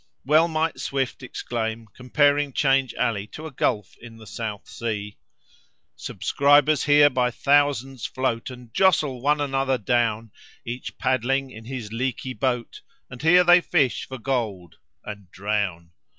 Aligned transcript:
Well 0.25 0.47
might 0.47 0.79
Swift 0.79 1.21
exclaim, 1.21 1.85
comparing 1.95 2.53
Change 2.53 2.95
Alley 2.95 3.27
to 3.27 3.45
a 3.45 3.51
gulf 3.51 3.95
in 4.01 4.17
the 4.17 4.25
South 4.25 4.67
Sea: 4.67 5.19
"Subscribers 5.95 6.85
here 6.85 7.07
by 7.07 7.29
thousands 7.29 8.07
float, 8.07 8.49
And 8.49 8.73
jostle 8.73 9.21
one 9.21 9.39
another 9.39 9.77
down, 9.77 10.31
Each 10.65 10.97
paddling 10.97 11.51
in 11.51 11.65
his 11.65 11.93
leaky 11.93 12.33
boat, 12.33 12.81
And 13.11 13.21
here 13.21 13.43
they 13.43 13.61
fish 13.61 14.07
for 14.07 14.17
gold 14.17 14.77
and 15.05 15.29
drown. 15.29 15.91